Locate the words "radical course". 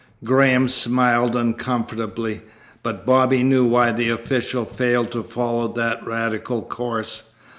6.07-7.29